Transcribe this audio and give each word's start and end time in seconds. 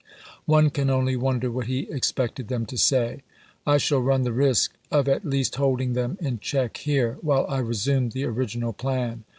One 0.47 0.71
can 0.71 0.89
only 0.89 1.15
wonder 1.15 1.51
what 1.51 1.67
he 1.67 1.81
expected 1.91 2.47
them 2.47 2.65
to 2.65 2.75
say." 2.75 3.21
I 3.67 3.77
shall 3.77 3.99
run 3.99 4.23
the 4.23 4.33
risk 4.33 4.73
of 4.89 5.07
at 5.07 5.23
least 5.25 5.57
holding 5.57 5.93
them 5.93 6.17
in 6.19 6.39
check 6.39 6.77
here, 6.77 7.19
while 7.21 7.45
I 7.47 7.59
resume 7.59 8.09
the 8.09 8.25
original 8.25 8.73
plan. 8.73 9.25